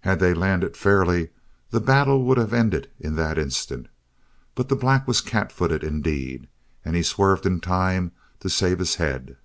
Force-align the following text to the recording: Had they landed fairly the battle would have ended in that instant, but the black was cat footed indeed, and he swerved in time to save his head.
Had 0.00 0.18
they 0.18 0.34
landed 0.34 0.76
fairly 0.76 1.28
the 1.70 1.78
battle 1.80 2.24
would 2.24 2.36
have 2.36 2.52
ended 2.52 2.90
in 2.98 3.14
that 3.14 3.38
instant, 3.38 3.86
but 4.56 4.68
the 4.68 4.74
black 4.74 5.06
was 5.06 5.20
cat 5.20 5.52
footed 5.52 5.84
indeed, 5.84 6.48
and 6.84 6.96
he 6.96 7.02
swerved 7.04 7.46
in 7.46 7.60
time 7.60 8.10
to 8.40 8.48
save 8.50 8.80
his 8.80 8.96
head. 8.96 9.36